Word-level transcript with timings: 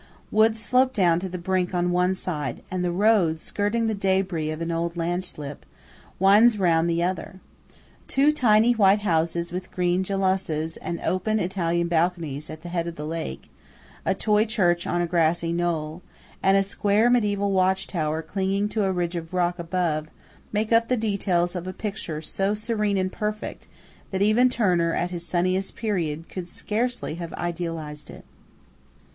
Woods 0.31 0.59
slope 0.59 0.93
down 0.93 1.19
to 1.19 1.29
the 1.29 1.37
brink 1.37 1.75
on 1.75 1.91
one 1.91 2.15
side, 2.15 2.63
and 2.71 2.83
the 2.83 2.89
road, 2.91 3.39
skirting 3.39 3.85
the 3.85 3.93
débris 3.93 4.51
of 4.51 4.59
an 4.59 4.71
old 4.71 4.97
landslip, 4.97 5.63
winds 6.17 6.57
round 6.57 6.89
the 6.89 7.03
other. 7.03 7.39
Two 8.07 8.31
tiny 8.31 8.71
white 8.71 9.01
houses 9.01 9.51
with 9.51 9.69
green 9.69 10.03
jalousies 10.03 10.75
and 10.77 10.99
open 11.01 11.39
Italian 11.39 11.87
balconies 11.87 12.49
at 12.49 12.63
the 12.63 12.69
head 12.69 12.87
of 12.87 12.95
the 12.95 13.05
lake, 13.05 13.51
a 14.03 14.15
toy 14.15 14.43
church 14.43 14.87
on 14.87 15.01
a 15.01 15.05
grassy 15.05 15.53
knoll, 15.53 16.01
and 16.41 16.57
a 16.57 16.63
square 16.63 17.07
mediæval 17.07 17.51
watchtower 17.51 18.23
clinging 18.23 18.67
to 18.69 18.83
a 18.85 18.91
ridge 18.91 19.15
of 19.15 19.35
rock 19.35 19.59
above, 19.59 20.07
make 20.51 20.71
up 20.71 20.87
the 20.87 20.97
details 20.97 21.55
of 21.55 21.67
a 21.67 21.73
picture 21.73 22.23
so 22.23 22.55
serene 22.55 22.97
and 22.97 23.11
perfect 23.11 23.67
that 24.09 24.23
even 24.23 24.49
Turner 24.49 24.95
at 24.95 25.11
his 25.11 25.23
sunniest 25.27 25.75
period 25.75 26.27
could 26.27 26.49
scarcely 26.49 27.13
have 27.21 27.33
idealized 27.33 28.09
it. 28.09 28.25